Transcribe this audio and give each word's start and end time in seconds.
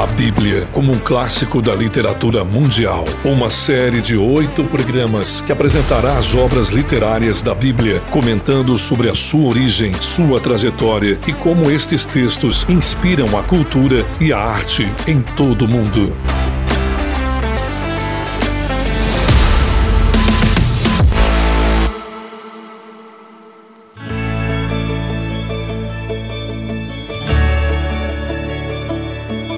A 0.00 0.06
Bíblia 0.06 0.66
como 0.72 0.92
um 0.92 0.98
clássico 0.98 1.60
da 1.60 1.74
literatura 1.74 2.42
mundial. 2.42 3.04
Uma 3.22 3.50
série 3.50 4.00
de 4.00 4.16
oito 4.16 4.64
programas 4.64 5.42
que 5.42 5.52
apresentará 5.52 6.16
as 6.16 6.34
obras 6.34 6.70
literárias 6.70 7.42
da 7.42 7.54
Bíblia, 7.54 8.00
comentando 8.10 8.78
sobre 8.78 9.10
a 9.10 9.14
sua 9.14 9.48
origem, 9.48 9.92
sua 10.00 10.40
trajetória 10.40 11.20
e 11.28 11.34
como 11.34 11.70
estes 11.70 12.06
textos 12.06 12.64
inspiram 12.66 13.38
a 13.38 13.42
cultura 13.42 14.06
e 14.18 14.32
a 14.32 14.38
arte 14.38 14.90
em 15.06 15.20
todo 15.20 15.66
o 15.66 15.68
mundo. 15.68 16.16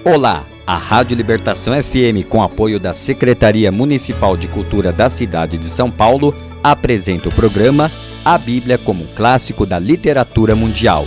Olá, 0.05 0.45
a 0.67 0.77
Rádio 0.77 1.17
Libertação 1.17 1.73
FM, 1.81 2.27
com 2.29 2.43
apoio 2.43 2.81
da 2.81 2.93
Secretaria 2.93 3.71
Municipal 3.71 4.37
de 4.37 4.49
Cultura 4.49 4.93
da 4.93 5.09
cidade 5.09 5.57
de 5.57 5.67
São 5.67 5.93
Paulo, 5.93 6.35
apresenta 6.61 7.29
o 7.29 7.33
programa 7.33 7.89
A 8.25 8.37
Bíblia 8.37 8.77
como 8.77 9.05
um 9.05 9.07
clássico 9.15 9.65
da 9.65 9.79
literatura 9.79 10.57
mundial. 10.57 11.07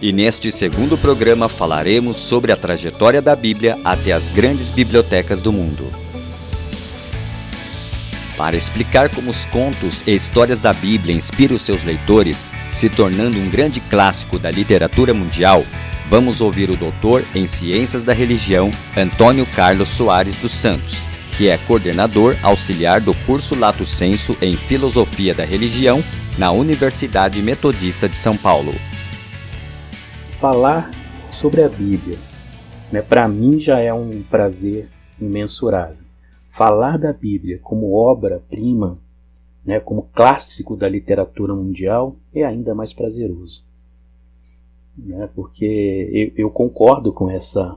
E 0.00 0.12
neste 0.12 0.50
segundo 0.50 0.96
programa 0.96 1.46
falaremos 1.46 2.16
sobre 2.16 2.50
a 2.50 2.56
trajetória 2.56 3.20
da 3.20 3.36
Bíblia 3.36 3.78
até 3.84 4.12
as 4.12 4.30
grandes 4.30 4.70
bibliotecas 4.70 5.42
do 5.42 5.52
mundo. 5.52 5.86
Para 8.34 8.56
explicar 8.56 9.14
como 9.14 9.30
os 9.30 9.44
contos 9.44 10.02
e 10.06 10.14
histórias 10.14 10.58
da 10.58 10.72
Bíblia 10.72 11.14
inspiram 11.14 11.58
seus 11.58 11.84
leitores, 11.84 12.50
se 12.72 12.88
tornando 12.88 13.38
um 13.38 13.50
grande 13.50 13.78
clássico 13.78 14.38
da 14.38 14.50
literatura 14.50 15.12
mundial, 15.12 15.62
vamos 16.08 16.40
ouvir 16.40 16.70
o 16.70 16.76
doutor 16.76 17.24
em 17.34 17.46
Ciências 17.46 18.04
da 18.04 18.12
Religião, 18.12 18.70
Antônio 18.96 19.46
Carlos 19.54 19.88
Soares 19.88 20.36
dos 20.36 20.52
Santos, 20.52 20.96
que 21.36 21.48
é 21.48 21.58
coordenador 21.58 22.36
auxiliar 22.42 23.00
do 23.00 23.14
curso 23.26 23.58
Lato 23.58 23.84
Senso 23.84 24.36
em 24.40 24.56
Filosofia 24.56 25.34
da 25.34 25.44
Religião 25.44 26.02
na 26.38 26.50
Universidade 26.52 27.40
Metodista 27.42 28.08
de 28.08 28.16
São 28.16 28.36
Paulo. 28.36 28.72
Falar 30.32 30.90
sobre 31.30 31.62
a 31.62 31.68
Bíblia, 31.68 32.18
né, 32.92 33.00
para 33.00 33.26
mim 33.26 33.58
já 33.58 33.78
é 33.78 33.92
um 33.92 34.22
prazer 34.22 34.88
imensurável. 35.20 36.04
Falar 36.48 36.98
da 36.98 37.12
Bíblia 37.12 37.58
como 37.62 37.94
obra-prima, 37.94 38.98
né, 39.64 39.80
como 39.80 40.08
clássico 40.14 40.76
da 40.76 40.88
literatura 40.88 41.54
mundial, 41.54 42.14
é 42.32 42.44
ainda 42.44 42.74
mais 42.74 42.92
prazeroso 42.92 43.63
né? 44.96 45.28
porque 45.34 46.32
eu, 46.36 46.44
eu, 46.46 46.50
concordo 46.50 47.12
com 47.12 47.30
essa 47.30 47.76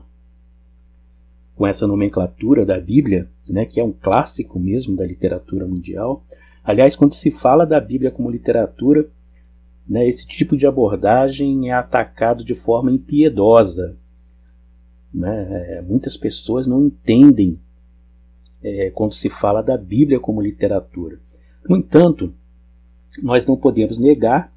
com 1.54 1.66
essa 1.66 1.88
nomenclatura 1.88 2.64
da 2.64 2.78
Bíblia, 2.78 3.28
né? 3.48 3.66
que 3.66 3.80
é 3.80 3.84
um 3.84 3.92
clássico 3.92 4.60
mesmo 4.60 4.96
da 4.96 5.02
literatura 5.02 5.66
mundial. 5.66 6.22
Aliás, 6.62 6.94
quando 6.94 7.14
se 7.14 7.32
fala 7.32 7.66
da 7.66 7.80
Bíblia 7.80 8.12
como 8.12 8.30
literatura, 8.30 9.08
né, 9.88 10.06
esse 10.06 10.26
tipo 10.26 10.56
de 10.56 10.66
abordagem 10.66 11.70
é 11.70 11.72
atacado 11.72 12.44
de 12.44 12.54
forma 12.54 12.92
impiedosa. 12.92 13.96
Né? 15.12 15.78
É, 15.78 15.82
muitas 15.82 16.16
pessoas 16.16 16.66
não 16.66 16.84
entendem 16.84 17.58
é, 18.62 18.90
quando 18.90 19.14
se 19.14 19.28
fala 19.28 19.62
da 19.62 19.76
Bíblia 19.76 20.20
como 20.20 20.42
literatura. 20.42 21.18
No 21.68 21.76
entanto, 21.76 22.32
nós 23.22 23.46
não 23.46 23.56
podemos 23.56 23.98
negar 23.98 24.52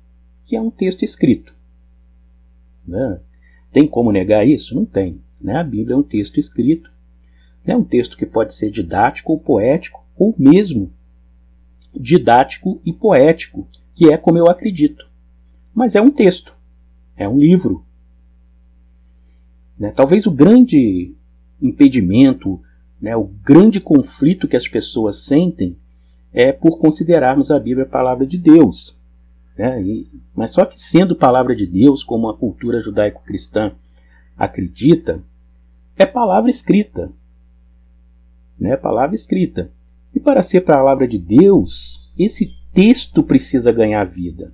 que 0.45 0.55
é 0.55 0.61
um 0.61 0.69
texto 0.69 1.03
escrito. 1.03 1.55
Né? 2.87 3.19
Tem 3.71 3.87
como 3.87 4.11
negar 4.11 4.47
isso? 4.47 4.75
Não 4.75 4.85
tem. 4.85 5.21
Né? 5.39 5.55
A 5.55 5.63
Bíblia 5.63 5.95
é 5.95 5.97
um 5.97 6.03
texto 6.03 6.39
escrito, 6.39 6.91
é 7.65 7.75
um 7.75 7.83
texto 7.83 8.17
que 8.17 8.25
pode 8.25 8.53
ser 8.53 8.71
didático 8.71 9.31
ou 9.31 9.39
poético, 9.39 10.05
ou 10.17 10.35
mesmo 10.37 10.91
didático 11.93 12.81
e 12.85 12.93
poético, 12.93 13.67
que 13.95 14.11
é 14.11 14.17
como 14.17 14.37
eu 14.37 14.47
acredito. 14.47 15.09
Mas 15.73 15.95
é 15.95 16.01
um 16.01 16.11
texto, 16.11 16.55
é 17.15 17.27
um 17.27 17.37
livro. 17.37 17.85
Né? 19.77 19.91
Talvez 19.91 20.25
o 20.25 20.31
grande 20.31 21.13
impedimento, 21.61 22.61
né, 23.01 23.15
o 23.15 23.23
grande 23.23 23.79
conflito 23.79 24.47
que 24.47 24.55
as 24.55 24.67
pessoas 24.67 25.23
sentem 25.23 25.77
é 26.33 26.51
por 26.51 26.79
considerarmos 26.79 27.51
a 27.51 27.59
Bíblia 27.59 27.85
a 27.85 27.89
palavra 27.89 28.25
de 28.25 28.37
Deus. 28.37 28.97
Né? 29.61 29.79
E, 29.83 30.11
mas 30.35 30.49
só 30.49 30.65
que 30.65 30.81
sendo 30.81 31.15
palavra 31.15 31.55
de 31.55 31.67
Deus, 31.67 32.03
como 32.03 32.27
a 32.27 32.35
cultura 32.35 32.81
judaico-cristã 32.81 33.73
acredita, 34.35 35.23
é 35.95 36.03
palavra 36.03 36.49
escrita. 36.49 37.11
Né? 38.59 38.75
Palavra 38.75 39.15
escrita. 39.15 39.71
E 40.15 40.19
para 40.19 40.41
ser 40.41 40.61
palavra 40.61 41.07
de 41.07 41.19
Deus, 41.19 42.11
esse 42.17 42.55
texto 42.73 43.21
precisa 43.21 43.71
ganhar 43.71 44.03
vida. 44.03 44.51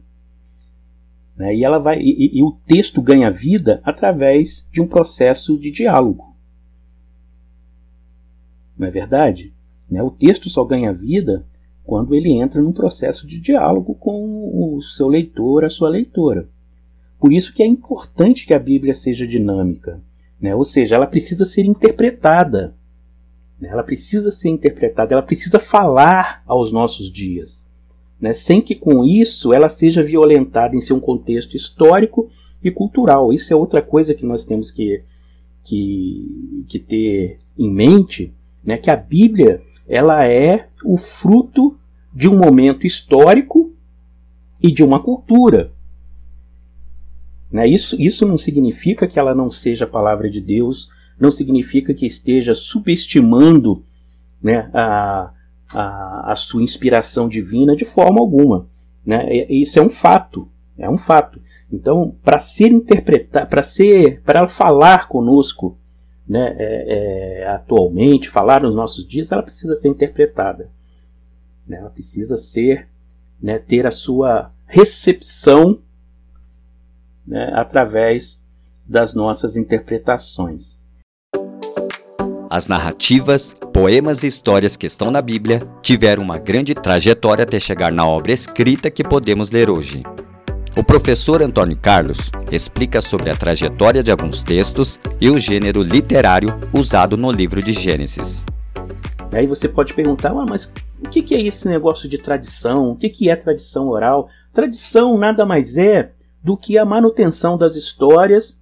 Né? 1.38 1.56
E, 1.56 1.64
ela 1.64 1.78
vai, 1.78 2.00
e, 2.02 2.38
e 2.40 2.44
o 2.44 2.52
texto 2.68 3.02
ganha 3.02 3.32
vida 3.32 3.80
através 3.86 4.68
de 4.74 4.82
um 4.82 4.88
processo 4.88 5.58
de 5.58 5.72
diálogo. 5.72 6.36
Não 8.78 8.86
é 8.86 8.92
verdade? 8.92 9.54
Né? 9.90 10.04
O 10.04 10.12
texto 10.12 10.50
só 10.50 10.66
ganha 10.66 10.92
vida 10.92 11.46
quando 11.88 12.14
ele 12.14 12.34
entra 12.34 12.62
num 12.62 12.74
processo 12.74 13.26
de 13.26 13.40
diálogo 13.40 13.96
com 13.96 14.76
o 14.76 14.82
seu 14.82 15.08
leitor, 15.08 15.64
a 15.64 15.70
sua 15.70 15.88
leitora. 15.88 16.50
Por 17.18 17.32
isso 17.32 17.54
que 17.54 17.64
é 17.64 17.66
importante 17.66 18.46
que 18.46 18.54
a 18.54 18.60
Bíblia 18.60 18.94
seja 18.94 19.26
dinâmica, 19.26 20.02
né? 20.40 20.54
ou 20.54 20.66
seja, 20.66 20.96
ela 20.96 21.08
precisa 21.08 21.46
ser 21.46 21.66
interpretada. 21.66 22.76
Né? 23.58 23.70
Ela 23.70 23.84
precisa 23.84 24.34
ser 24.34 24.50
interpretada, 24.50 25.14
ela 25.14 25.24
precisa 25.24 25.60
falar 25.60 26.44
aos 26.46 26.74
nossos 26.74 27.10
dias, 27.10 27.66
né? 28.20 28.34
sem 28.34 28.62
que 28.62 28.76
com 28.76 29.06
isso 29.06 29.54
ela 29.54 29.70
seja 29.70 30.04
violentada 30.04 30.76
em 30.76 30.82
seu 30.82 31.00
contexto 31.00 31.56
histórico 31.56 32.28
e 32.62 32.70
cultural. 32.70 33.32
Isso 33.32 33.54
é 33.54 33.56
outra 33.56 33.82
coisa 33.82 34.14
que 34.14 34.26
nós 34.26 34.44
temos 34.44 34.72
que, 34.72 35.04
que, 35.64 36.66
que 36.68 36.80
ter 36.80 37.40
em 37.58 37.74
mente, 37.74 38.34
né? 38.68 38.78
que 38.78 38.92
a 38.92 38.98
Bíblia 38.98 39.64
ela 39.88 40.28
é 40.28 40.68
o 40.84 40.98
fruto 40.98 41.80
de 42.14 42.28
um 42.28 42.38
momento 42.38 42.86
histórico 42.86 43.72
e 44.62 44.70
de 44.70 44.84
uma 44.84 45.02
cultura. 45.02 45.72
Né? 47.50 47.66
Isso, 47.66 48.00
isso 48.00 48.28
não 48.28 48.38
significa 48.38 49.08
que 49.08 49.18
ela 49.18 49.34
não 49.34 49.50
seja 49.50 49.86
a 49.86 49.90
palavra 49.90 50.30
de 50.30 50.42
Deus, 50.42 50.90
não 51.18 51.32
significa 51.32 51.94
que 51.94 52.06
esteja 52.06 52.54
subestimando 52.54 53.86
né, 54.44 54.70
a, 54.74 55.32
a, 55.74 56.32
a 56.32 56.36
sua 56.36 56.62
inspiração 56.62 57.30
divina 57.30 57.74
de 57.74 57.86
forma 57.86 58.20
alguma. 58.20 58.68
Né? 59.06 59.46
Isso 59.50 59.80
é 59.80 59.82
um 59.82 59.90
fato, 59.90 60.46
é 60.78 60.90
um 60.90 60.98
fato. 60.98 61.42
Então, 61.72 62.14
para 62.22 62.42
ser 62.42 62.68
interpretada, 62.68 63.46
para 63.46 63.64
ser, 63.64 64.22
para 64.24 64.46
falar 64.46 65.08
conosco 65.08 65.78
né, 66.28 66.56
é, 66.58 67.42
é, 67.42 67.48
atualmente, 67.48 68.30
falar 68.30 68.62
nos 68.62 68.76
nossos 68.76 69.08
dias, 69.08 69.32
ela 69.32 69.44
precisa 69.44 69.76
ser 69.76 69.88
interpretada. 69.88 70.70
Né, 71.66 71.78
ela 71.78 71.90
precisa 71.90 72.36
ser, 72.36 72.88
né, 73.42 73.60
ter 73.60 73.86
a 73.86 73.92
sua 73.92 74.52
recepção 74.66 75.80
né, 77.26 77.52
através 77.54 78.44
das 78.86 79.14
nossas 79.14 79.56
interpretações. 79.56 80.78
As 82.50 82.68
narrativas, 82.68 83.54
poemas 83.74 84.24
e 84.24 84.28
histórias 84.28 84.78
que 84.78 84.88
estão 84.88 85.12
na 85.12 85.22
Bíblia 85.22 85.62
tiveram 85.82 86.24
uma 86.24 86.38
grande 86.38 86.74
trajetória 86.74 87.44
até 87.44 87.60
chegar 87.60 87.92
na 87.92 88.08
obra 88.08 88.32
escrita 88.32 88.90
que 88.90 89.04
podemos 89.04 89.52
ler 89.52 89.70
hoje. 89.70 90.04
O 90.78 90.84
professor 90.84 91.42
Antônio 91.42 91.76
Carlos 91.76 92.30
explica 92.52 93.02
sobre 93.02 93.32
a 93.32 93.36
trajetória 93.36 94.04
de 94.04 94.12
alguns 94.12 94.44
textos 94.44 95.00
e 95.20 95.28
o 95.28 95.40
gênero 95.40 95.82
literário 95.82 96.50
usado 96.72 97.18
no 97.18 97.32
livro 97.32 97.64
de 97.64 97.74
Gênesis. 97.74 98.46
Aí 99.34 99.48
você 99.48 99.68
pode 99.68 99.96
perguntar, 99.96 100.30
ah, 100.30 100.46
mas 100.48 100.72
o 101.04 101.10
que 101.10 101.34
é 101.34 101.42
esse 101.42 101.68
negócio 101.68 102.08
de 102.08 102.20
tradição? 102.20 102.92
O 102.92 102.96
que 102.96 103.28
é 103.28 103.36
tradição 103.36 103.88
oral? 103.88 104.30
Tradição 104.54 105.18
nada 105.18 105.48
mais 105.48 105.80
é 105.80 106.12
do 106.44 106.56
que 106.56 106.78
a 106.78 106.86
manutenção 106.86 107.58
das 107.58 107.76
histórias 107.76 108.62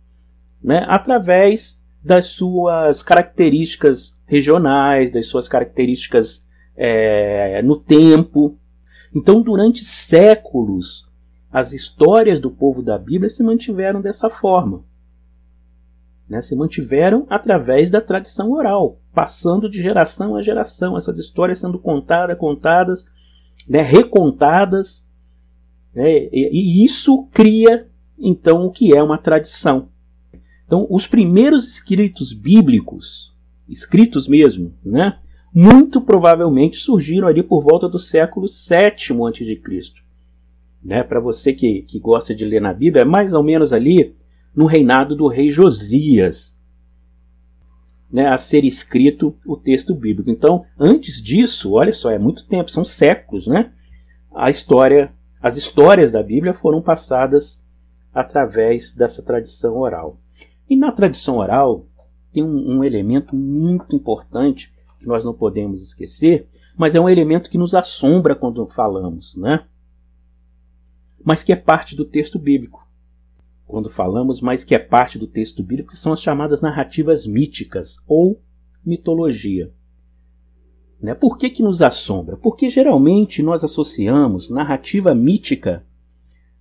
né, 0.64 0.86
através 0.88 1.84
das 2.02 2.28
suas 2.28 3.04
características 3.04 4.18
regionais, 4.26 5.12
das 5.12 5.28
suas 5.28 5.50
características 5.50 6.48
é, 6.78 7.62
no 7.62 7.76
tempo. 7.76 8.58
Então, 9.14 9.42
durante 9.42 9.84
séculos, 9.84 11.14
as 11.56 11.72
histórias 11.72 12.38
do 12.38 12.52
povo 12.52 12.82
da 12.82 12.98
Bíblia 12.98 13.30
se 13.30 13.42
mantiveram 13.42 14.02
dessa 14.02 14.30
forma. 14.30 14.84
Né? 16.28 16.42
Se 16.42 16.54
mantiveram 16.54 17.26
através 17.30 17.90
da 17.90 18.02
tradição 18.02 18.52
oral, 18.52 19.00
passando 19.14 19.70
de 19.70 19.82
geração 19.82 20.36
a 20.36 20.42
geração, 20.42 20.98
essas 20.98 21.18
histórias 21.18 21.60
sendo 21.60 21.80
contadas, 21.80 22.38
contadas, 22.38 23.06
né? 23.70 23.82
recontadas, 23.82 25.08
né? 25.94 26.28
e, 26.30 26.84
isso 26.84 27.26
cria 27.32 27.88
então 28.20 28.66
o 28.66 28.70
que 28.70 28.94
é 28.94 29.02
uma 29.02 29.18
tradição. 29.18 29.88
Então, 30.66 30.86
os 30.90 31.08
primeiros 31.08 31.70
escritos 31.70 32.34
bíblicos, 32.34 33.34
escritos 33.70 34.28
mesmo, 34.28 34.74
né, 34.84 35.20
muito 35.54 36.02
provavelmente 36.02 36.76
surgiram 36.76 37.30
ali 37.30 37.42
por 37.42 37.64
volta 37.64 37.88
do 37.88 37.98
século 37.98 38.46
VII 38.46 39.26
a.C. 39.26 40.05
Né, 40.86 41.02
Para 41.02 41.20
você 41.20 41.52
que, 41.52 41.82
que 41.82 42.00
gosta 42.00 42.36
de 42.36 42.46
ler 42.46 42.62
na 42.62 42.72
Bíblia, 42.72 43.02
é 43.02 43.06
mais 43.06 43.34
ou 43.34 43.42
menos 43.42 43.74
ali 43.74 44.16
no 44.56 44.68
reinado 44.68 45.16
do 45.16 45.28
rei 45.28 45.50
Josias, 45.50 46.56
né, 48.10 48.28
a 48.28 48.38
ser 48.38 48.64
escrito 48.64 49.36
o 49.48 49.58
texto 49.58 49.96
bíblico. 49.96 50.30
Então, 50.30 50.64
antes 50.80 51.20
disso, 51.22 51.74
olha 51.74 51.92
só, 51.92 52.12
é 52.12 52.20
muito 52.20 52.46
tempo, 52.46 52.70
são 52.70 52.86
séculos, 52.86 53.48
né? 53.48 53.74
A 54.34 54.52
história, 54.52 55.12
as 55.42 55.58
histórias 55.58 56.12
da 56.12 56.22
Bíblia 56.22 56.54
foram 56.54 56.84
passadas 56.84 57.60
através 58.14 58.92
dessa 58.92 59.24
tradição 59.24 59.78
oral. 59.80 60.20
E 60.70 60.76
na 60.76 60.92
tradição 60.92 61.38
oral 61.38 61.88
tem 62.32 62.44
um, 62.44 62.78
um 62.78 62.84
elemento 62.84 63.36
muito 63.36 63.96
importante 63.96 64.72
que 65.00 65.08
nós 65.08 65.26
não 65.26 65.34
podemos 65.34 65.82
esquecer, 65.82 66.48
mas 66.78 66.94
é 66.94 67.02
um 67.02 67.10
elemento 67.10 67.50
que 67.50 67.58
nos 67.58 67.74
assombra 67.74 68.36
quando 68.36 68.68
falamos, 68.68 69.36
né? 69.36 69.66
Mas 71.26 71.44
que 71.44 71.52
é 71.52 71.56
parte 71.56 71.96
do 71.96 72.06
texto 72.06 72.40
bíblico. 72.40 72.88
Quando 73.66 73.90
falamos, 73.90 74.40
mas 74.40 74.64
que 74.64 74.76
é 74.76 74.80
parte 74.80 75.18
do 75.18 75.26
texto 75.26 75.64
bíblico, 75.64 75.96
são 75.96 76.14
as 76.14 76.22
chamadas 76.22 76.62
narrativas 76.62 77.26
míticas 77.26 77.98
ou 78.08 78.40
mitologia. 78.86 79.74
Né? 81.02 81.16
Por 81.16 81.38
que, 81.38 81.50
que 81.50 81.64
nos 81.64 81.82
assombra? 81.82 82.38
Porque 82.38 82.70
geralmente 82.70 83.42
nós 83.42 83.64
associamos 83.64 84.52
narrativa 84.52 85.16
mítica 85.16 85.84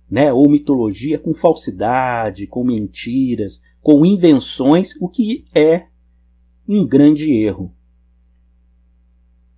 né, 0.09 0.31
ou 0.31 0.49
mitologia 0.49 1.19
com 1.19 1.33
falsidade, 1.33 2.47
com 2.47 2.63
mentiras, 2.63 3.61
com 3.81 4.05
invenções, 4.05 4.95
o 4.99 5.07
que 5.07 5.45
é 5.53 5.87
um 6.67 6.85
grande 6.85 7.31
erro. 7.31 7.71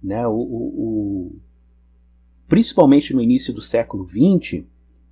Né, 0.04 0.28
o, 0.28 0.34
o, 0.34 1.32
o 1.32 1.36
principalmente 2.48 3.14
no 3.14 3.22
início 3.22 3.54
do 3.54 3.62
século 3.62 4.08
XX, 4.08 4.64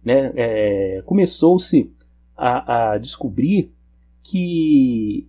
né, 0.06 0.32
é, 0.36 1.02
começou-se 1.06 1.92
a, 2.38 2.94
a 2.94 2.98
descobrir 2.98 3.74
que 4.22 5.28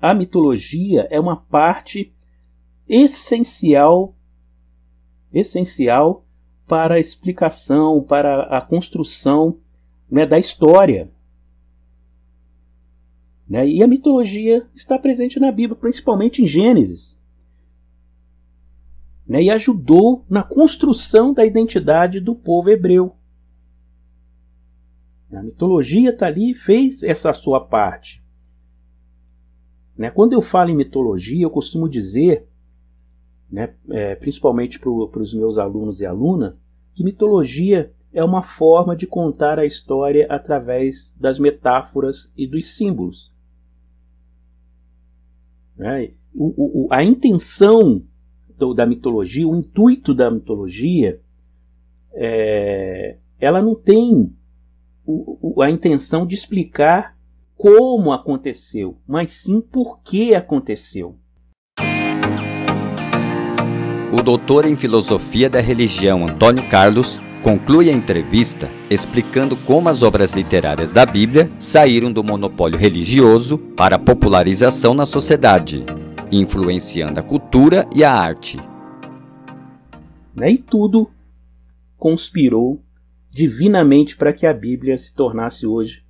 a 0.00 0.14
mitologia 0.14 1.06
é 1.10 1.20
uma 1.20 1.36
parte 1.36 2.12
essencial 2.88 4.14
essencial 5.32 6.24
para 6.66 6.94
a 6.94 7.00
explicação, 7.00 8.02
para 8.02 8.44
a 8.44 8.60
construção 8.60 9.58
né, 10.10 10.24
da 10.24 10.38
história. 10.38 11.10
Né? 13.48 13.68
E 13.68 13.82
a 13.82 13.86
mitologia 13.86 14.66
está 14.74 14.98
presente 14.98 15.38
na 15.38 15.50
Bíblia, 15.50 15.78
principalmente 15.78 16.42
em 16.42 16.46
Gênesis. 16.46 17.18
Né? 19.26 19.42
E 19.42 19.50
ajudou 19.50 20.24
na 20.28 20.42
construção 20.42 21.34
da 21.34 21.44
identidade 21.44 22.20
do 22.20 22.34
povo 22.34 22.70
hebreu. 22.70 23.16
A 25.34 25.42
mitologia 25.42 26.10
está 26.10 26.26
ali 26.26 26.54
fez 26.54 27.02
essa 27.02 27.32
sua 27.32 27.60
parte. 27.60 28.22
Né? 29.96 30.10
Quando 30.10 30.32
eu 30.32 30.42
falo 30.42 30.70
em 30.70 30.76
mitologia, 30.76 31.44
eu 31.44 31.50
costumo 31.50 31.88
dizer, 31.88 32.46
né, 33.50 33.74
é, 33.90 34.14
principalmente 34.14 34.78
para 34.78 34.90
os 34.90 35.34
meus 35.34 35.58
alunos 35.58 36.00
e 36.00 36.06
alunas, 36.06 36.54
que 36.94 37.04
mitologia 37.04 37.92
é 38.12 38.22
uma 38.22 38.42
forma 38.42 38.94
de 38.94 39.06
contar 39.06 39.58
a 39.58 39.66
história 39.66 40.26
através 40.30 41.14
das 41.18 41.38
metáforas 41.38 42.32
e 42.36 42.46
dos 42.46 42.76
símbolos. 42.76 43.32
Né? 45.76 46.12
O, 46.32 46.86
o, 46.86 46.88
a 46.90 47.02
intenção 47.02 48.04
do, 48.56 48.72
da 48.72 48.86
mitologia, 48.86 49.46
o 49.46 49.56
intuito 49.56 50.14
da 50.14 50.30
mitologia, 50.30 51.20
é, 52.12 53.18
ela 53.40 53.60
não 53.60 53.74
tem 53.74 54.32
o, 55.06 55.62
a 55.62 55.70
intenção 55.70 56.26
de 56.26 56.34
explicar 56.34 57.16
como 57.56 58.12
aconteceu, 58.12 58.98
mas 59.06 59.32
sim 59.32 59.60
por 59.60 60.00
que 60.02 60.34
aconteceu. 60.34 61.16
O 64.12 64.22
doutor 64.22 64.64
em 64.64 64.76
filosofia 64.76 65.50
da 65.50 65.60
religião 65.60 66.24
Antônio 66.24 66.68
Carlos 66.68 67.20
conclui 67.42 67.90
a 67.90 67.92
entrevista 67.92 68.70
explicando 68.88 69.56
como 69.56 69.88
as 69.88 70.02
obras 70.02 70.32
literárias 70.32 70.92
da 70.92 71.04
Bíblia 71.04 71.50
saíram 71.58 72.12
do 72.12 72.22
monopólio 72.22 72.78
religioso 72.78 73.58
para 73.58 73.96
a 73.96 73.98
popularização 73.98 74.94
na 74.94 75.04
sociedade, 75.04 75.84
influenciando 76.30 77.20
a 77.20 77.22
cultura 77.22 77.86
e 77.94 78.02
a 78.02 78.12
arte. 78.12 78.56
Nem 80.34 80.56
tudo 80.56 81.10
conspirou 81.98 82.83
divinamente 83.34 84.16
para 84.16 84.32
que 84.32 84.46
a 84.46 84.54
Bíblia 84.54 84.96
se 84.96 85.12
tornasse 85.12 85.66
hoje 85.66 86.04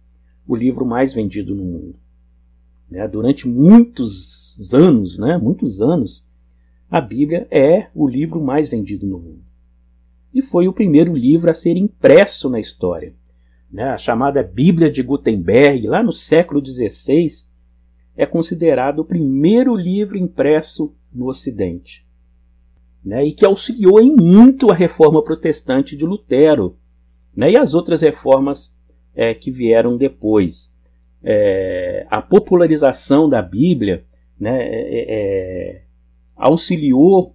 o 0.47 0.55
livro 0.55 0.85
mais 0.85 1.15
vendido 1.15 1.55
no 1.55 1.65
mundo. 1.65 1.99
Né? 2.91 3.09
Durante 3.09 3.49
muitos 3.49 4.71
anos, 4.75 5.19
né? 5.19 5.39
muitos 5.39 5.81
anos, 5.81 6.29
a 6.91 7.01
Bíblia 7.01 7.49
é 7.51 7.89
o 7.95 8.07
livro 8.07 8.43
mais 8.43 8.69
vendido 8.69 9.07
no 9.07 9.19
mundo 9.19 9.43
e 10.35 10.43
foi 10.43 10.69
o 10.69 10.73
primeiro 10.73 11.15
livro 11.15 11.51
a 11.51 11.55
ser 11.55 11.79
impresso 11.79 12.51
na 12.51 12.61
história. 12.61 13.15
Né? 13.73 13.85
A 13.85 13.97
chamada 13.97 14.43
Bíblia 14.43 14.91
de 14.91 15.03
Gutenberg, 15.03 15.87
lá 15.87 16.03
no 16.03 16.13
século 16.13 16.63
XVI, 16.65 17.47
é 18.15 18.27
considerado 18.27 18.99
o 18.99 19.05
primeiro 19.05 19.75
livro 19.75 20.19
impresso 20.19 20.95
no 21.11 21.27
Ocidente. 21.27 22.07
Né? 23.03 23.25
E 23.25 23.33
que 23.33 23.47
auxiliou 23.47 23.99
em 23.99 24.15
muito 24.15 24.71
a 24.71 24.75
reforma 24.75 25.25
protestante 25.25 25.97
de 25.97 26.05
Lutero 26.05 26.77
né? 27.37 27.51
e 27.51 27.57
as 27.57 27.75
outras 27.75 28.01
reformas 28.01 28.77
é, 29.15 29.35
que 29.35 29.51
vieram 29.51 29.97
depois. 29.97 30.73
É, 31.23 32.07
a 32.11 32.21
popularização 32.21 33.29
da 33.29 33.41
Bíblia 33.41 34.05
né, 34.39 34.63
é, 34.63 35.07
é 35.09 35.85
auxiliou 36.37 37.35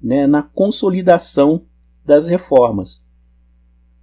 né, 0.00 0.26
na 0.26 0.42
consolidação 0.42 1.64
das 2.04 2.26
reformas. 2.26 3.06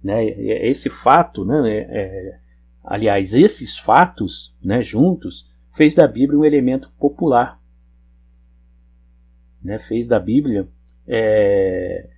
Né? 0.02 0.24
Esse 0.24 0.88
fato, 0.88 1.44
né, 1.44 1.70
é, 1.70 1.78
é, 1.78 2.40
aliás, 2.82 3.34
esses 3.34 3.78
fatos 3.78 4.56
né, 4.62 4.80
juntos, 4.80 5.48
fez 5.72 5.94
da 5.94 6.08
Bíblia 6.08 6.38
um 6.38 6.44
elemento 6.44 6.90
popular. 6.98 7.60
Né? 9.62 9.78
Fez 9.78 10.08
da 10.08 10.18
Bíblia 10.18 10.66
é, 11.06 12.08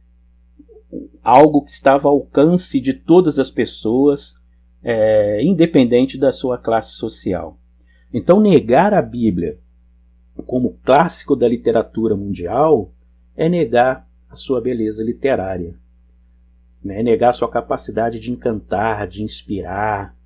algo 1.22 1.62
que 1.62 1.70
estava 1.70 2.08
ao 2.08 2.14
alcance 2.14 2.80
de 2.80 2.92
todas 2.92 3.38
as 3.38 3.50
pessoas, 3.50 4.34
é, 4.82 5.42
independente 5.42 6.18
da 6.18 6.32
sua 6.32 6.58
classe 6.58 6.92
social. 6.92 7.58
Então, 8.12 8.40
negar 8.40 8.92
a 8.92 9.00
Bíblia 9.00 9.58
como 10.46 10.78
clássico 10.84 11.37
da 11.37 11.49
literatura 11.49 12.16
mundial 12.16 12.92
é 13.37 13.49
negar 13.49 14.08
a 14.28 14.37
sua 14.37 14.61
beleza 14.61 15.02
literária, 15.02 15.75
é 16.84 17.02
negar 17.02 17.30
a 17.30 17.34
sua 17.34 17.49
capacidade 17.49 18.18
de 18.18 18.32
encantar, 18.32 19.06
de 19.06 19.22
inspirar, 19.22 20.16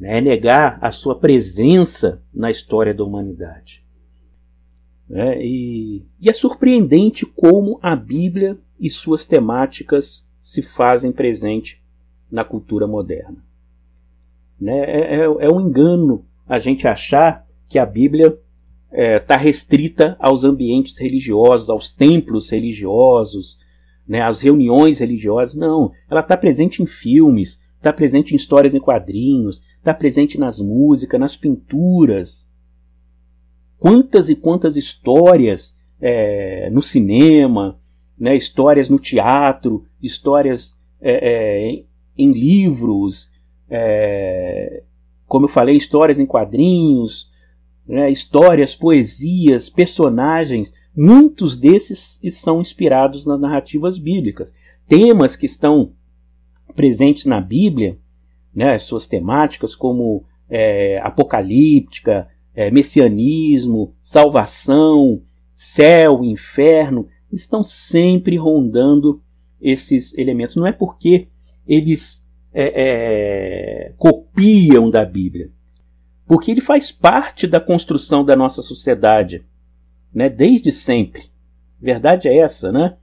é 0.00 0.20
negar 0.20 0.78
a 0.82 0.90
sua 0.90 1.18
presença 1.18 2.22
na 2.32 2.50
história 2.50 2.92
da 2.92 3.02
humanidade. 3.02 3.84
Né? 5.08 5.42
E, 5.42 6.04
e 6.20 6.28
é 6.28 6.32
surpreendente 6.32 7.24
como 7.24 7.78
a 7.80 7.96
Bíblia 7.96 8.58
e 8.78 8.90
suas 8.90 9.24
temáticas 9.24 10.24
se 10.40 10.62
fazem 10.62 11.12
presente 11.12 11.82
na 12.30 12.44
cultura 12.44 12.86
moderna. 12.86 13.44
Né? 14.60 14.78
É, 14.78 15.14
é, 15.16 15.24
é 15.24 15.52
um 15.52 15.60
engano 15.60 16.24
a 16.46 16.58
gente 16.58 16.86
achar 16.86 17.46
que 17.68 17.78
a 17.78 17.86
Bíblia 17.86 18.26
está 18.26 18.44
é, 18.92 19.18
tá 19.18 19.36
restrita 19.36 20.16
aos 20.18 20.44
ambientes 20.44 20.98
religiosos, 20.98 21.68
aos 21.68 21.88
templos 21.88 22.50
religiosos, 22.50 23.58
né, 24.06 24.22
às 24.22 24.40
reuniões 24.40 25.00
religiosas. 25.00 25.54
Não, 25.56 25.92
ela 26.08 26.20
está 26.20 26.36
presente 26.36 26.82
em 26.82 26.86
filmes, 26.86 27.60
está 27.76 27.92
presente 27.92 28.32
em 28.32 28.36
histórias 28.36 28.74
em 28.74 28.80
quadrinhos, 28.80 29.62
está 29.78 29.92
presente 29.92 30.38
nas 30.38 30.60
músicas, 30.60 31.20
nas 31.20 31.36
pinturas. 31.36 32.48
Quantas 33.78 34.28
e 34.28 34.36
quantas 34.36 34.76
histórias 34.76 35.76
é, 36.00 36.70
no 36.70 36.82
cinema, 36.82 37.78
né, 38.18 38.34
histórias 38.34 38.88
no 38.88 38.98
teatro, 38.98 39.84
histórias 40.02 40.76
é, 41.00 41.12
é, 41.12 41.84
em 42.16 42.32
livros, 42.32 43.30
é, 43.68 44.82
como 45.26 45.46
eu 45.46 45.50
falei, 45.50 45.76
histórias 45.76 46.18
em 46.18 46.26
quadrinhos, 46.26 47.30
né, 47.86 48.10
histórias, 48.10 48.74
poesias, 48.74 49.68
personagens, 49.68 50.72
muitos 50.96 51.56
desses 51.56 52.18
são 52.32 52.60
inspirados 52.60 53.26
nas 53.26 53.40
narrativas 53.40 53.98
bíblicas. 53.98 54.52
Temas 54.88 55.36
que 55.36 55.46
estão 55.46 55.92
presentes 56.74 57.26
na 57.26 57.40
Bíblia, 57.40 57.98
né, 58.54 58.78
suas 58.78 59.06
temáticas, 59.06 59.74
como 59.74 60.24
é, 60.48 60.98
apocalíptica, 61.02 62.28
é, 62.54 62.70
messianismo, 62.70 63.94
salvação, 64.00 65.20
céu, 65.54 66.24
inferno, 66.24 67.08
estão 67.32 67.62
sempre 67.62 68.36
rondando 68.36 69.22
esses 69.60 70.16
elementos. 70.16 70.56
Não 70.56 70.66
é 70.66 70.72
porque 70.72 71.28
eles 71.66 72.28
é, 72.52 72.72
é, 73.88 73.92
copiam 73.96 74.88
da 74.88 75.04
Bíblia, 75.04 75.50
porque 76.26 76.50
ele 76.50 76.60
faz 76.60 76.90
parte 76.90 77.46
da 77.46 77.60
construção 77.60 78.24
da 78.24 78.36
nossa 78.36 78.62
sociedade, 78.62 79.44
né? 80.12 80.28
Desde 80.28 80.72
sempre. 80.72 81.24
Verdade 81.80 82.28
é 82.28 82.36
essa, 82.36 82.72
né? 82.72 82.96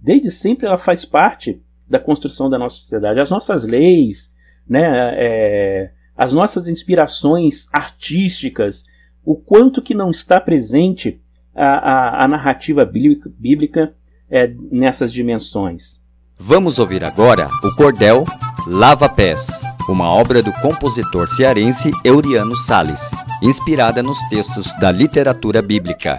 Desde 0.00 0.30
sempre 0.30 0.66
ela 0.66 0.78
faz 0.78 1.04
parte 1.04 1.62
da 1.88 1.98
construção 1.98 2.48
da 2.48 2.58
nossa 2.58 2.76
sociedade. 2.76 3.20
As 3.20 3.30
nossas 3.30 3.64
leis, 3.64 4.34
né? 4.66 5.14
É, 5.16 5.92
as 6.16 6.32
nossas 6.32 6.68
inspirações 6.68 7.66
artísticas, 7.72 8.84
o 9.24 9.34
quanto 9.34 9.82
que 9.82 9.94
não 9.94 10.10
está 10.10 10.40
presente 10.40 11.20
a, 11.54 11.66
a, 11.66 12.24
a 12.24 12.28
narrativa 12.28 12.84
bíblica, 12.84 13.30
bíblica 13.38 13.94
é, 14.30 14.52
nessas 14.70 15.12
dimensões. 15.12 16.00
Vamos 16.38 16.78
ouvir 16.78 17.04
agora 17.04 17.48
o 17.62 17.76
Cordel 17.76 18.24
Lava 18.66 19.08
Pés, 19.08 19.62
uma 19.88 20.10
obra 20.10 20.42
do 20.42 20.52
compositor 20.54 21.28
cearense 21.28 21.92
Euriano 22.04 22.56
Sales, 22.56 23.10
inspirada 23.42 24.02
nos 24.02 24.18
textos 24.28 24.72
da 24.78 24.90
literatura 24.90 25.62
bíblica. 25.62 26.18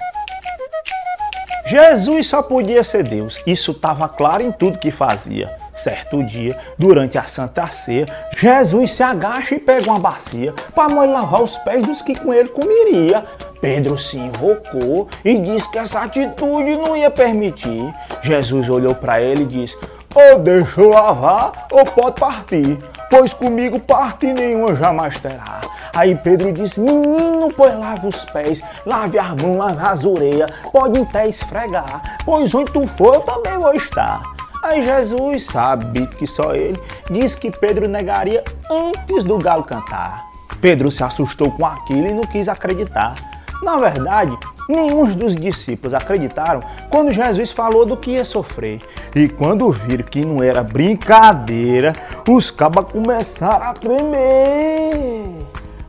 Jesus 1.65 2.27
só 2.27 2.43
podia 2.43 2.83
ser 2.83 3.03
Deus, 3.03 3.41
isso 3.45 3.71
estava 3.71 4.07
claro 4.07 4.43
em 4.43 4.51
tudo 4.51 4.79
que 4.79 4.91
fazia. 4.91 5.64
Certo 5.75 6.24
dia, 6.24 6.58
durante 6.79 7.17
a 7.17 7.24
Santa 7.24 7.67
Ceia, 7.67 8.05
Jesus 8.38 8.94
se 8.94 9.03
agacha 9.03 9.55
e 9.55 9.60
pega 9.60 9.91
uma 9.91 10.00
bacia 10.00 10.53
para 10.74 10.94
mãe 10.94 11.05
lavar 11.08 11.44
os 11.44 11.58
pés 11.58 11.86
dos 11.86 12.01
que 12.01 12.15
com 12.15 12.34
ele 12.34 12.48
comeria. 12.48 13.25
Pedro 13.60 13.98
se 13.98 14.17
invocou 14.17 15.10
e 15.24 15.38
disse 15.38 15.70
que 15.70 15.77
essa 15.77 16.00
atitude 16.00 16.77
não 16.77 16.96
ia 16.96 17.12
permitir. 17.12 17.94
Jesus 18.22 18.70
olhou 18.70 18.96
para 18.96 19.22
ele 19.22 19.44
e 19.44 19.48
disse: 19.48 19.77
Ou 20.13 20.39
deixa 20.39 20.79
eu 20.79 20.89
lavar, 20.91 21.67
ou 21.70 21.84
pode 21.84 22.22
partir, 22.22 22.77
pois 23.10 23.34
comigo 23.34 23.77
parte 23.77 24.32
nenhuma 24.32 24.75
jamais 24.75 25.20
terá. 25.20 25.60
Aí 25.94 26.15
Pedro 26.15 26.53
disse: 26.53 26.79
Menino, 26.79 27.50
pois 27.55 27.77
lave 27.77 28.08
os 28.08 28.24
pés, 28.25 28.63
lave 28.86 29.20
as 29.20 29.36
mãos, 29.41 29.58
lave 29.58 29.86
as 29.86 30.05
orelhas, 30.05 30.51
pode 30.72 31.00
até 31.01 31.27
esfregar, 31.27 32.20
pois 32.24 32.55
onde 32.55 32.72
tu 32.72 32.88
for 32.88 33.15
eu 33.15 33.22
também 33.22 33.58
vou 33.58 33.74
estar. 33.74 34.34
Aí 34.65 34.84
Jesus, 34.84 35.43
sabe 35.43 36.07
que 36.07 36.25
só 36.25 36.55
ele, 36.55 36.81
disse 37.12 37.38
que 37.38 37.51
Pedro 37.51 37.88
negaria 37.88 38.43
antes 38.67 39.24
do 39.24 39.38
galo 39.38 39.63
cantar. 39.63 40.25
Pedro 40.60 40.89
se 40.89 41.03
assustou 41.03 41.51
com 41.51 41.63
aquilo 41.63 42.07
e 42.07 42.13
não 42.15 42.24
quis 42.24 42.50
acreditar. 42.50 43.13
Na 43.62 43.77
verdade, 43.77 44.36
nenhum 44.67 45.05
dos 45.13 45.36
discípulos 45.36 45.93
acreditaram 45.93 46.62
quando 46.89 47.12
Jesus 47.12 47.51
falou 47.51 47.86
do 47.86 47.95
que 47.95 48.13
ia 48.13 48.25
sofrer. 48.25 48.81
E 49.15 49.29
quando 49.29 49.69
viram 49.69 50.03
que 50.03 50.25
não 50.25 50.41
era 50.41 50.63
brincadeira, 50.63 51.93
os 52.27 52.50
cabas 52.50 52.91
começaram 52.91 53.67
a 53.67 53.74
tremer. 53.74 55.45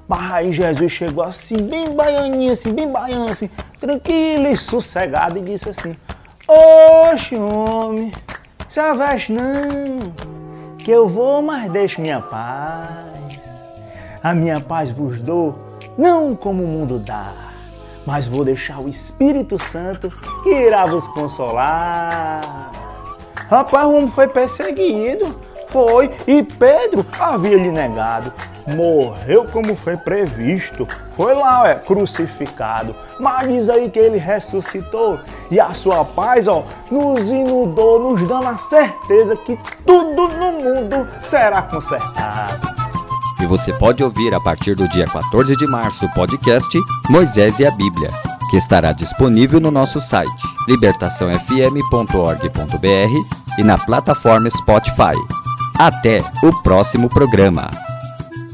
Mas 0.06 0.32
aí 0.34 0.52
Jesus 0.52 0.92
chegou 0.92 1.24
assim, 1.24 1.56
bem 1.56 1.94
baianinho, 1.94 2.52
assim, 2.52 2.74
bem 2.74 2.92
baiano, 2.92 3.30
assim, 3.30 3.48
tranquilo 3.80 4.48
e 4.48 4.56
sossegado, 4.58 5.38
e 5.38 5.40
disse 5.40 5.70
assim: 5.70 5.94
Oxe, 6.46 7.36
homem, 7.36 8.12
se 8.76 8.80
aveste 8.80 9.32
não, 9.32 10.12
que 10.76 10.90
eu 10.90 11.08
vou, 11.08 11.40
mas 11.40 11.72
deixo 11.72 11.98
minha 11.98 12.20
paz. 12.20 13.40
A 14.22 14.34
minha 14.34 14.60
paz 14.60 14.90
vos 14.90 15.18
dou, 15.18 15.58
não 15.96 16.36
como 16.36 16.62
o 16.62 16.66
mundo 16.66 16.98
dá, 16.98 17.32
mas 18.04 18.28
vou 18.28 18.44
deixar 18.44 18.78
o 18.80 18.86
Espírito 18.86 19.58
Santo 19.72 20.12
que 20.42 20.50
irá 20.50 20.84
vos 20.84 21.08
consolar. 21.08 22.70
Rapaz, 23.48 23.86
o 23.86 23.94
homem 23.94 24.08
foi 24.08 24.28
perseguido, 24.28 25.34
foi, 25.70 26.10
e 26.26 26.42
Pedro 26.42 27.06
havia 27.18 27.56
lhe 27.56 27.70
negado 27.70 28.30
morreu 28.66 29.44
como 29.46 29.76
foi 29.76 29.96
previsto. 29.96 30.86
Foi 31.16 31.34
lá, 31.34 31.68
é, 31.68 31.74
crucificado. 31.74 32.94
Mas 33.18 33.48
diz 33.48 33.68
aí 33.68 33.90
que 33.90 33.98
ele 33.98 34.18
ressuscitou. 34.18 35.18
E 35.50 35.58
a 35.60 35.74
sua 35.74 36.04
paz, 36.04 36.46
ó, 36.48 36.64
nos 36.90 37.20
inundou, 37.20 38.12
nos 38.12 38.28
dando 38.28 38.48
a 38.48 38.58
certeza 38.58 39.36
que 39.36 39.58
tudo 39.84 40.28
no 40.28 40.52
mundo 40.52 41.08
será 41.22 41.62
consertado. 41.62 42.66
E 43.40 43.46
você 43.46 43.72
pode 43.72 44.02
ouvir 44.02 44.34
a 44.34 44.40
partir 44.40 44.74
do 44.74 44.88
dia 44.88 45.06
14 45.06 45.56
de 45.56 45.66
março 45.66 46.06
o 46.06 46.12
podcast 46.12 46.78
Moisés 47.08 47.58
e 47.58 47.66
a 47.66 47.70
Bíblia, 47.70 48.10
que 48.50 48.56
estará 48.56 48.92
disponível 48.92 49.60
no 49.60 49.70
nosso 49.70 50.00
site 50.00 50.30
libertaçãofm.org.br 50.66 53.58
e 53.58 53.62
na 53.62 53.78
plataforma 53.78 54.50
Spotify. 54.50 55.14
Até 55.78 56.22
o 56.42 56.62
próximo 56.62 57.08
programa. 57.08 57.85